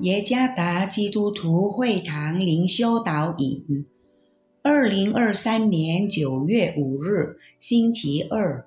[0.00, 3.84] 耶加达基督徒会堂灵修导引，
[4.62, 8.64] 二零二三年九月五日，星期二，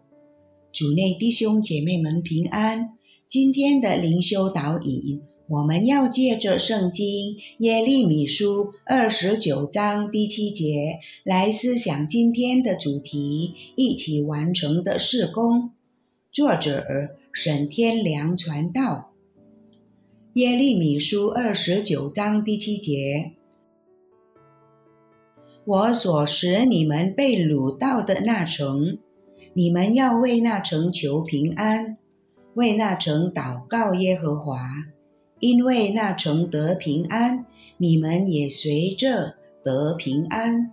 [0.73, 2.97] 主内弟兄姐妹们平安。
[3.29, 15.71] 今天的灵修导引，我们要借着圣经耶利米书二十九章第七节来思想今天的主题，一起完成的事工。
[16.29, 16.85] 作者
[17.31, 19.10] 沈天良传道。
[20.35, 23.33] 耶利米书二十九章第七节：
[25.65, 28.97] 我所使你们被掳到的那城，
[29.53, 31.97] 你们要为那城求平安，
[32.53, 34.69] 为那城祷告耶和华，
[35.41, 37.45] 因为那城得平安，
[37.75, 40.71] 你们也随着得平安。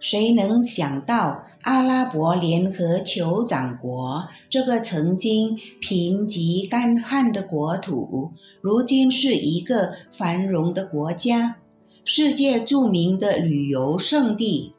[0.00, 1.44] 谁能想到？
[1.62, 8.30] 阿拉伯联合酋长国这个曾经贫瘠干旱的国土，
[8.62, 11.56] 如今是一个繁荣的国家，
[12.02, 14.72] 世界著名的旅游胜地。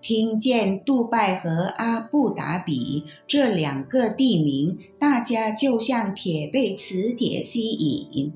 [0.00, 8.32] 听见杜拜和阿布达比这两个地名，大家就像铁被磁铁吸引。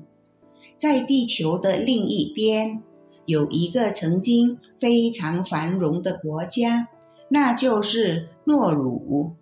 [0.77, 2.83] 在地球的另一边，
[3.27, 6.87] 有一个曾经非常繁荣的国家。
[7.29, 9.33] 那就是诺鲁，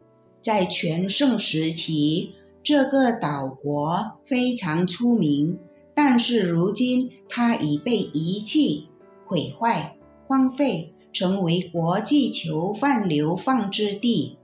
[0.42, 5.58] 在全盛时期，这个岛国非常出名。
[5.94, 8.90] 但是如今，它已被遗弃、
[9.26, 9.96] 毁坏、
[10.28, 14.38] 荒废，成为国际囚犯流放之地。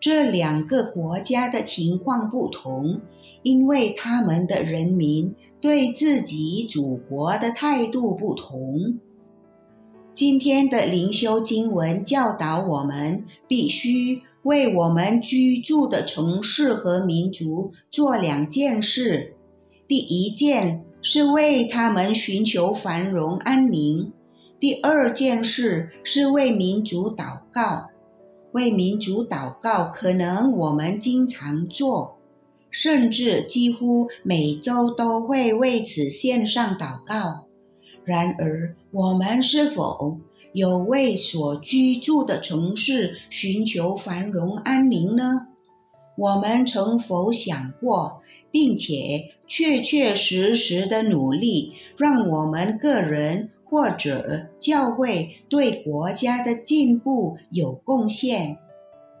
[0.00, 3.00] 这两个国家的情况不同，
[3.42, 8.98] 因为他们的人民对自己祖国的态度不同。
[10.14, 19.34] 今天的灵修经文教导我们，必须为我们居住的城市和民族做两件事。
[19.86, 24.12] 第一件是为他们寻求繁荣安宁；
[24.60, 27.88] 第二件事是为民族祷告。
[28.52, 32.17] 为民族祷告，可能我们经常做，
[32.70, 37.46] 甚至几乎每周都会为此献上祷告。
[38.04, 40.18] 然而，我们是否
[40.52, 45.48] 有为所居住的城市寻求繁荣安宁呢？
[46.16, 58.58] 我们曾否想过，并且确确实实的努力，让我们个人或者教会对国家的进步有贡献？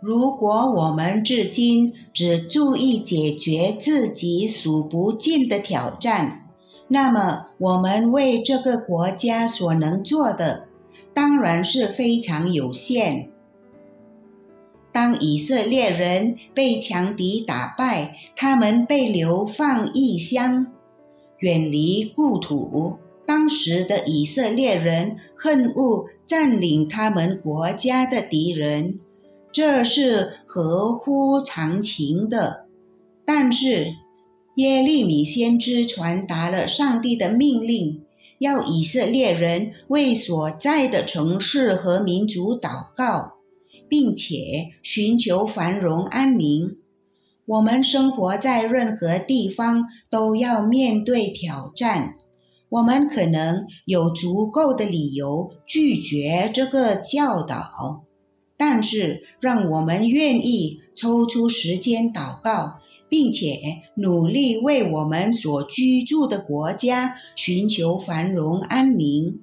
[0.00, 6.46] 如果我们至今只注意解决自己数不尽的挑战，
[6.86, 10.68] 那么，我们为这个国家所能做的，
[11.12, 13.28] 当然是非常有限。
[14.92, 20.68] 当以色列人被强敌打败，他们被流放异乡，
[21.40, 22.96] 远离故土。
[23.26, 29.00] 当时的以色列人恨恶占领他们国家的敌人，
[29.52, 32.66] 这是合乎常情的。
[33.24, 33.88] 但是，
[34.56, 38.02] 耶利米先知传达了上帝的命令，
[38.38, 43.34] 要以色列人为所在的城市和民族祷告，
[43.88, 46.76] 并且寻求繁荣安宁。
[47.46, 52.14] 我们生活在任何地方都要面对挑战，
[52.68, 58.04] 我们可能有足够的理由拒绝这个教导，
[58.58, 62.80] 但是让我们愿意抽出时间祷告。
[63.10, 69.40] 并且努力为我们所居住的国家寻求繁荣安宁，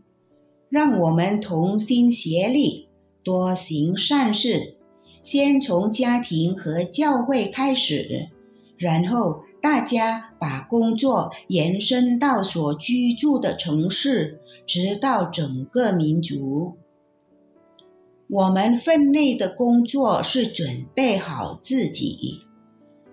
[0.70, 2.90] 让我们同心协力，
[3.24, 4.76] 多行善事。
[5.24, 8.30] 先从家庭和教会开始，
[8.78, 16.78] 然后大家把工作延伸到所居住的城市，直到整个民族。
[18.28, 22.42] 我们分内的工作是准备好自己。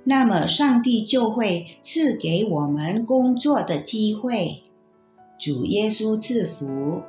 [0.04, 4.62] 那么，上帝就会赐给我们工作的机会。
[5.38, 7.02] 主耶稣赐福。